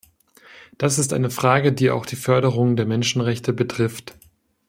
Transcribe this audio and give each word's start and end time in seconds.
Das 0.79 0.97
ist 0.97 1.13
eine 1.13 1.29
Frage, 1.29 1.73
die 1.73 1.91
auch 1.91 2.07
die 2.07 2.15
Förderung 2.15 2.75
der 2.75 2.87
Menschenrechte 2.87 3.53
betrifft. 3.53 4.15